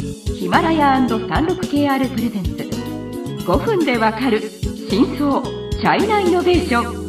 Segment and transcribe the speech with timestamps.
[0.00, 2.50] ヒマラヤ &36KR プレゼンツ。
[3.44, 4.40] 5分でわかる
[4.88, 7.08] 真相チャイナイノベーション。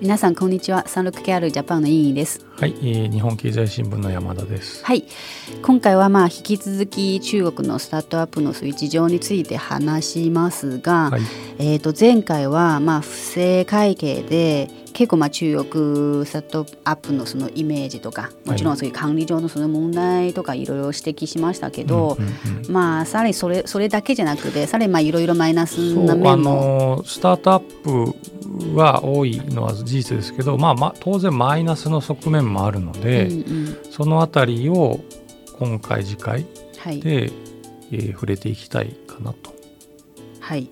[0.00, 0.88] 皆さんこんにちは。
[0.88, 2.46] サンロック KR ジャパンの委員です。
[2.56, 4.82] はい、えー、日本経済新聞の山田です。
[4.82, 5.04] はい。
[5.60, 11.20] 今回はまあ引き続き中国のスタートアップのそういう事情について話しますが、はい、
[11.58, 22.18] えー、と前回はまあ不正会計で結構まあ中国スタートアップのそのイメージとかもちろんそういう管理上のその問題とかいろいろ指摘しましたけど、
[22.68, 33.34] まあさらにそれそれだけじゃなくてさらにまあいろいろマイナスな面ものスタートアップは多いのは事実ですけど、まあ、まあ当然マイナスの側面もあるので、うんう
[33.70, 33.78] ん。
[33.92, 34.98] そのあたりを
[35.60, 36.44] 今回次回
[36.78, 37.00] はい。
[37.00, 37.30] で、
[37.92, 39.54] えー触れていきたいかなと。
[40.40, 40.68] はい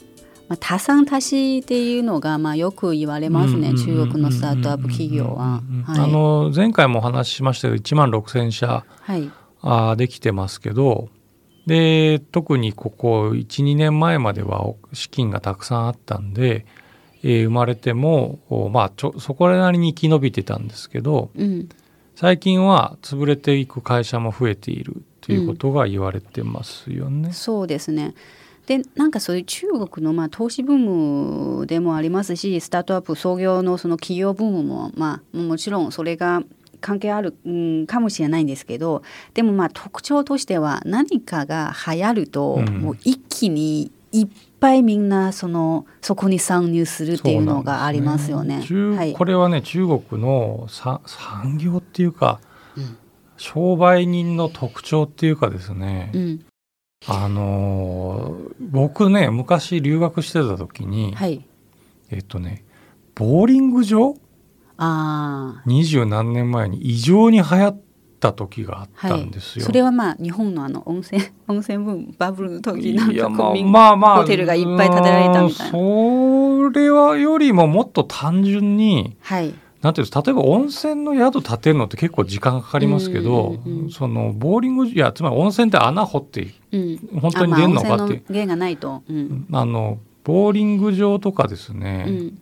[0.48, 5.62] まあ、多産多死っていうのがまあよく言われますね、中国のスタートアップ企業は。
[5.86, 9.30] あの前回もお話ししましたけど1万6,000社はい
[9.62, 11.08] あできてますけど
[11.66, 16.64] で特にここ12年前までは資金がたくさんあったんで、
[17.24, 18.38] えー生まれても
[18.72, 21.68] まあちょそこらなりに生き延びてたんですけどうん
[22.14, 27.32] 最近は潰れていく会社も増えているということが言われてますよね。
[27.32, 28.14] そうですね。
[28.66, 36.42] でなんかそういう中国のまあ投資ブームでもありますしスタートアップ創業のその企業ブームもまあもちろんそれが
[36.80, 39.02] 関係ある、うん、かもしれないんですけど
[39.34, 42.80] でもまあ特徴としては何かが流行ると、うん。
[42.80, 44.28] もう一気にいっ
[44.60, 48.58] ぱいみんなそのそこに参入するっていうのがありますよね。
[48.58, 48.96] ね。
[48.96, 49.12] はい。
[49.12, 52.40] 中これはね中国のさ産業っていうか、
[52.76, 52.96] うん。
[53.36, 56.45] 商売人の特徴っていうかですね、うん
[57.08, 61.44] あのー僕ね昔留学してた時に、はい、
[62.10, 62.64] えっとね
[63.14, 64.14] ボーリング場？
[64.78, 67.80] あ二十何年前に異常に流行っ
[68.20, 69.64] た時があったんです、よ。
[69.64, 75.78] それはまあ日本のあの温泉 温泉ブームバブルの時なんかいやまあまあまあホテルがいっぱい建てられたみたいな。
[75.78, 79.54] うんそれはよりももっと単純にはい
[79.86, 83.90] なんていうんです例えば温泉の宿建てるのって結構時間かかりますけど、うんうんうん。
[83.90, 88.14] そのボーリングいやつまり温泉って穴掘ってうん、本当に出るのかって。
[88.14, 89.46] 泉の芸がないと、うん。
[89.52, 92.38] あのボーリング場とかですうね、ん。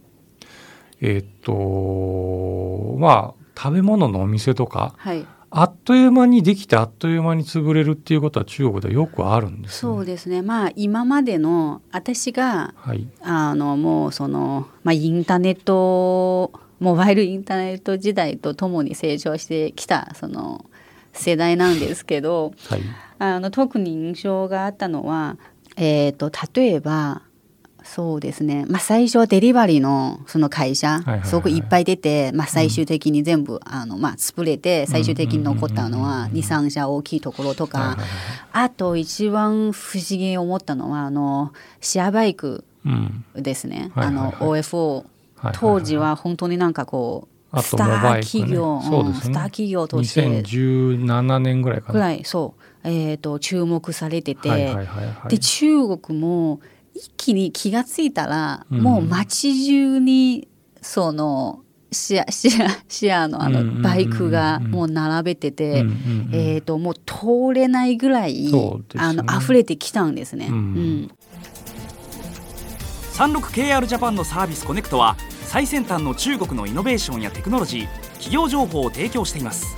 [1.03, 10.41] えっとまあ食べ物のお店とかはい、あっという間にできてあっという間に潰れるっていうことは中国ではよくあるんですよね、そうですね。
[10.41, 13.06] まあ今までの私がはい。
[13.21, 20.64] あのもうその、まあ、インターネットモバイルインターネット時代とともに成長してきたその
[21.12, 22.82] 世代なんですけどはい。
[23.18, 25.38] あの特に印象があったのは、
[25.76, 27.22] えー、と例えば
[27.84, 37.98] そうですね、まあ、最初はデリバリーのその会社、すごくいっぱい出て、まあ、最終的に全部、あのまあ、潰れて最終的に残ったのは23社大きいところとか、
[38.52, 43.24] あと一番不思議に思ったのはあのシェアバイクうん。
[43.34, 45.04] ですね、あの OFO
[45.53, 48.32] 当時は本当になんかこうあとスターモバイクね。
[48.32, 49.19] 企業、そうですね。
[49.19, 50.27] んスター企業として。
[50.27, 52.06] 2017年ぐらいかぐな。
[52.06, 55.28] らいそう、えー、と注目されてて、はいはいはいはい。
[55.28, 56.60] で中国も
[56.94, 58.81] 一気に気がついたら、うん。
[58.81, 60.49] もう街中に
[60.83, 61.60] その
[61.93, 68.59] シェア シェアシェアのあのバイクがもう並べてて、うんうんうんえー、ともう通れないぐらい、ね。
[68.97, 70.49] あの溢れてきたんですね。
[70.50, 71.10] うんうん、
[73.12, 75.16] 36KR ジャパンのサービスコネクトは
[75.54, 79.76] 最先端の中国のイノベーションやテクノロジー企業情報を提供しています。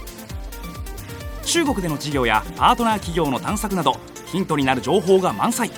[1.44, 5.70] 中国での事業やパートナー企業の探索などヒントになる情報が満載。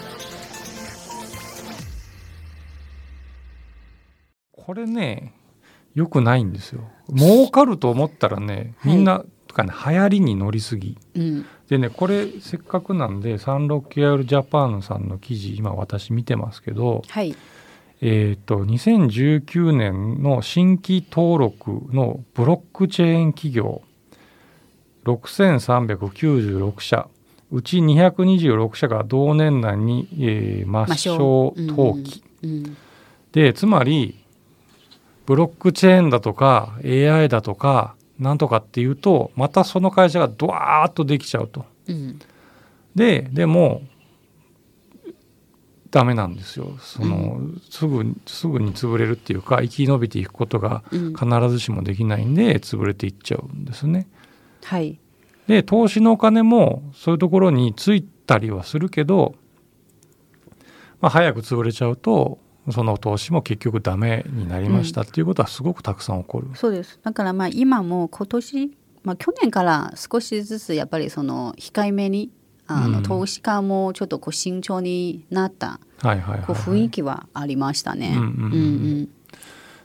[4.52, 5.34] これね
[5.96, 6.88] よくないんですよ。
[7.12, 10.96] 儲かると思ったらねみんな、とかね流行りに乗りすぎ。
[11.16, 11.44] うん。
[11.68, 17.34] でねこれせっかくなんで 36KR ジャパンさんの記事今私見てますけど、はい
[18.00, 23.82] えっ、と2019年の新規登録のブロックチェーン企業
[25.04, 27.08] 6396社。
[27.50, 32.76] うち226社が同年代に、えー抹消登記、うん
[33.32, 34.24] でつまり
[35.26, 41.66] ブロックチェーンだとか AI だとかなんとかっていうとまたその会社がドワーッとできちゃうと。
[41.88, 42.18] うん。
[42.94, 43.82] ででも
[45.90, 46.76] ダメなんですよ。
[46.80, 47.40] その、
[47.70, 51.14] すぐすぐに潰れるっていうか生き延びていくことがうん。
[51.14, 54.08] 必ずしもできないんで潰れていっちゃうんですね。
[54.64, 54.98] はい。
[55.46, 59.34] で投資のお金もそういうところについたりはするけど、
[61.00, 62.38] まあ、早く潰れちゃうと
[62.70, 66.48] その投資も結局ダメになりましたっていうことはすごくたくさん起こる。
[66.54, 67.00] そうです。
[67.02, 72.30] だからまあ今も今年、まあ、去年から少しずつやっぱりその控えめに
[72.68, 73.02] あの、うん。
[73.02, 78.14] 投資家もちょっとこう慎重になったはいはいはい、こう雰囲気はありましたね。
[78.16, 79.08] うんうん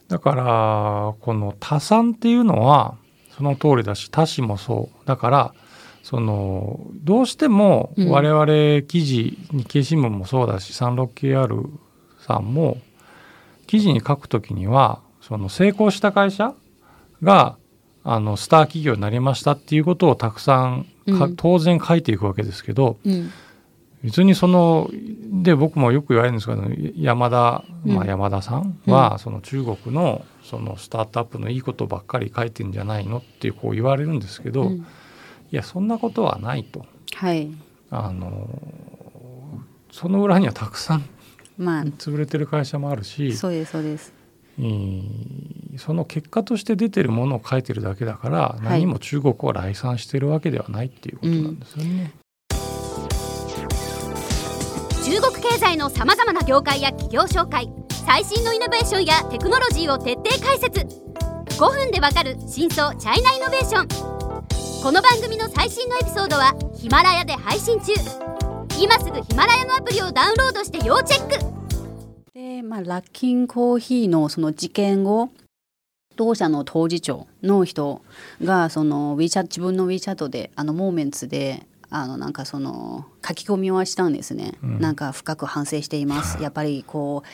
[0.09, 2.95] だからこの多産っていうのは
[3.35, 5.07] その通りだし多子もそう。
[5.07, 5.53] だから
[6.03, 8.09] そのどうしてもうん。
[8.09, 11.67] 我々記事、日経新聞もそうだし 36KR
[12.19, 12.77] さんも
[13.65, 16.53] 記事に書くときにはその成功した会社
[17.23, 17.57] が
[18.03, 20.85] あのスター企業になりましたっていうことをたくさん
[21.17, 21.35] か、うん。
[21.35, 23.31] 当然書いていくわけですけどうん。
[24.03, 26.63] 別にそので僕もよく言われるんですけど
[26.97, 34.85] 山田、まあ、うん山田さんはその中国のそのスタートアップのいいことばっかり書いてんじゃないのってこう言われるんですけど、いうん。
[35.51, 36.85] やそんなことはないと。
[37.15, 37.49] はい。
[37.91, 38.49] あの
[39.91, 41.05] その裏にはたくさん
[41.57, 41.83] まあ。
[41.83, 44.13] 潰れてる会社もあるしそうですそうです。
[44.59, 48.63] えーその結果として出てるものを書いてるだけだから、い。
[48.63, 52.13] 何も中国を来賛してるわけではないっていうことなんですよね。
[55.03, 57.69] 中国経済のさまざまな業界や企業紹介
[58.05, 60.79] 最新のイノベーションやテクノロジーを徹底解説。
[61.57, 63.87] 5分でわかる真相チャイナイノベーション。
[64.83, 67.93] この番組の最新のエピソードはヒマラヤで配信中。
[68.81, 72.33] 今すぐヒマラヤのアプリをダウンロードして要チェック。
[72.33, 75.29] でまあラッキンコーヒーのその事件後
[76.15, 78.01] 同社の当事長の人
[78.43, 81.65] がその WeChat 自分の WeChat であのモーメンツで
[81.95, 84.79] あのなんかその書き込みはしたんですね、うん。
[84.79, 86.41] なんか深く反省しています。
[86.41, 87.27] やっぱりこう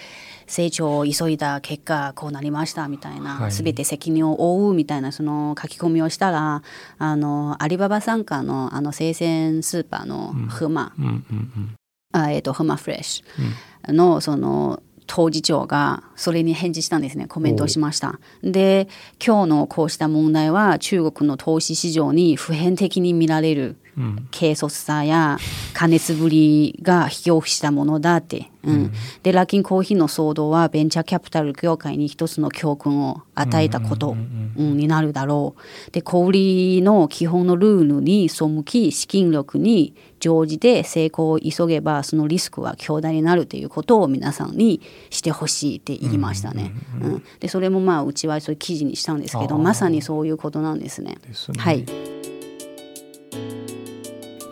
[0.51, 3.51] 成長を急いだ結果こうなりましたみたいな、はい。
[3.53, 6.61] 全て責任を負うみたいなその書き込みをしたら
[6.97, 11.75] あのアリババ傘下のあの生鮮スーパーのフマ、うんうんうん。
[12.11, 13.95] あえっとフマフレッシュうん。
[13.95, 17.25] のその当事長がそれに返事したんですね。
[17.27, 18.19] コメントをしました。
[18.43, 18.87] で
[19.25, 23.63] 今日のこうした問題は中国の投資市場に普遍的に見られる。
[23.63, 23.88] うん
[24.31, 25.37] 軽率さや
[25.73, 28.93] 加熱ぶりが引き起こしたものだって、うん。
[29.23, 35.91] でラッキンコーヒーの騒動はベンチャーキャピタル業界に一つの教訓を与えたこと、うんうんになるだろう。
[35.91, 51.17] で小売りの基本のルールに背き資金力に乗じて成功を急げばそのリスクは強大になるということを皆さんにしてほしいって言いましたね、うんでそれもまあうちはそういう記事にしたんですけどまさにそういうことなんですね。
[51.25, 51.59] ですね。
[51.59, 51.85] はい。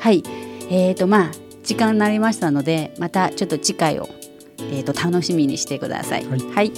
[0.08, 0.24] はい。
[0.70, 1.32] えっ、とまあ
[1.64, 4.08] 時間になりましたのでまたちょっと次回を
[4.72, 6.26] えっ、と楽しみにしてください。
[6.26, 6.72] はいはい